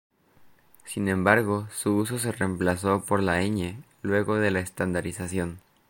Sin 0.83 1.07
embargo, 1.09 1.67
su 1.71 1.95
uso 1.95 2.17
se 2.17 2.31
reemplazó 2.31 3.05
por 3.05 3.21
la 3.21 3.39
"ñ" 3.43 3.83
luego 4.01 4.33
de 4.37 4.49
la 4.49 4.59
estandarización. 4.61 5.59